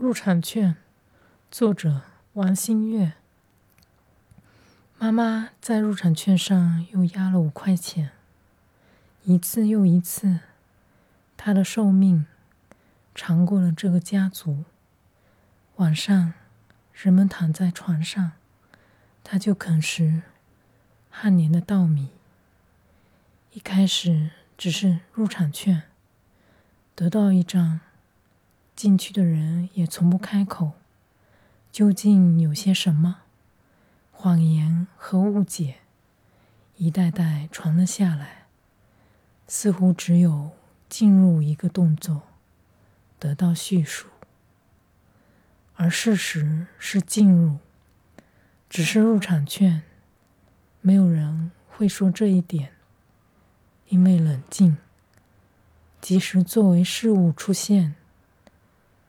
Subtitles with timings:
[0.00, 0.76] 入场券，
[1.50, 2.02] 作者
[2.34, 3.14] 王新月。
[4.96, 8.10] 妈妈在入场券上又压了五块钱，
[9.24, 10.38] 一次又一次，
[11.36, 12.26] 她的寿命
[13.12, 14.62] 长过了这个家族。
[15.78, 16.32] 晚上，
[16.92, 18.30] 人们躺在床上，
[19.24, 20.22] 她就啃食
[21.10, 22.10] 汉年的稻米。
[23.52, 25.82] 一开始只是入场券，
[26.94, 27.80] 得到一张。
[28.78, 30.74] 进去的人也从不开口，
[31.72, 33.22] 究竟有些什么
[34.12, 35.78] 谎言和误解，
[36.76, 38.46] 一代代传了下来。
[39.48, 40.52] 似乎只有
[40.88, 42.22] 进入一个动作，
[43.18, 44.06] 得到叙述，
[45.74, 47.58] 而事实是进入，
[48.70, 49.82] 只是入场券。
[50.80, 52.70] 没有人会说这一点，
[53.88, 54.78] 因为冷静，
[56.00, 57.96] 即使作为事物出现。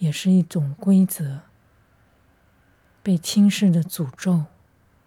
[0.00, 1.42] 也是一种规则，
[3.02, 4.46] 被轻视的诅咒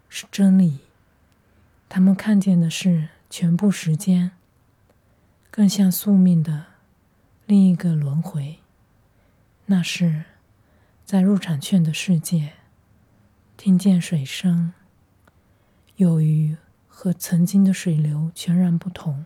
[0.08, 0.81] 是真理。
[1.90, 4.31] 他们看见的是全部时间，
[5.50, 6.66] 更像宿命的
[7.48, 8.59] 另一个轮回。
[9.66, 10.26] 那是
[11.03, 12.53] 在入场券的世界，
[13.58, 14.73] 听见水声，
[15.96, 16.56] 有鱼
[16.88, 19.25] 和曾经的水流全然不同，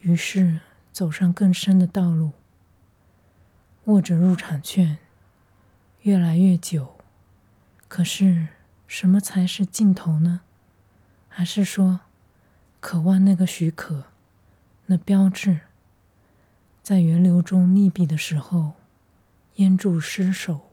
[0.00, 0.58] 于是
[0.90, 2.32] 走上更深的道路。
[3.90, 4.98] 握着入场券，
[6.02, 7.00] 越来越久。
[7.88, 8.46] 可是，
[8.86, 10.42] 什么才是尽头呢？
[11.28, 12.00] 还是说，
[12.78, 14.04] 渴望那个许可，
[14.86, 15.62] 那标志，
[16.84, 18.74] 在源流中溺毙的时候，
[19.56, 20.70] 淹住尸首，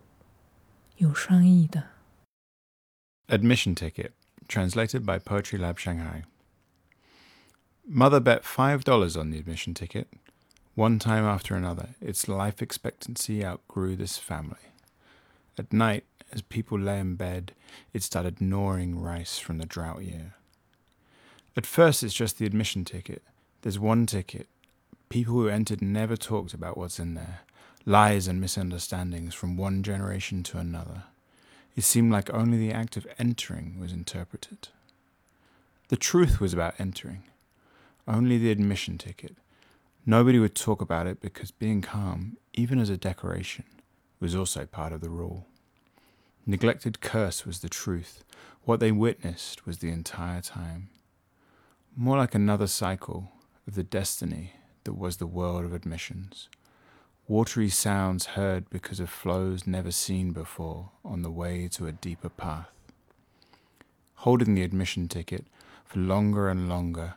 [0.98, 1.86] 有双翼的。
[3.28, 4.12] Admission ticket,
[4.48, 6.22] translated by Poetry Lab Shanghai.
[7.90, 10.06] Mother bet five dollars on the admission ticket.
[10.78, 14.70] One time after another, its life expectancy outgrew this family.
[15.58, 17.54] At night, as people lay in bed,
[17.94, 20.36] it started gnawing rice from the drought year.
[21.56, 23.24] At first, it's just the admission ticket.
[23.64, 24.46] There's one ticket.
[25.10, 27.40] People who entered never talked about what's in there.
[27.84, 31.06] Lies and misunderstandings from one generation to another.
[31.76, 34.68] It seemed like only the act of entering was interpreted.
[35.88, 37.24] The truth was about entering.
[38.08, 39.38] Only the admission ticket
[40.10, 43.66] Nobody would talk about it because being calm, even as a decoration,
[44.22, 45.46] was also part of the rule.
[46.46, 48.24] Neglected curse was the truth.
[48.64, 50.88] What they witnessed was the entire time.
[51.94, 53.34] More like another cycle
[53.68, 54.54] of the destiny
[54.86, 56.48] that was the world of admissions.
[57.28, 62.30] Watery sounds heard because of flows never seen before on the way to a deeper
[62.30, 62.70] path.
[64.16, 65.48] Holding the admission ticket
[65.84, 67.16] for longer and longer,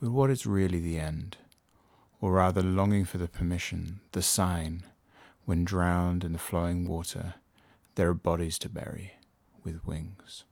[0.00, 1.36] but what is really the end?
[2.20, 4.82] Or rather longing for the permission, the sign,
[5.44, 7.34] when drowned in the flowing water,
[7.94, 9.12] there are bodies to bury
[9.64, 10.44] with wings.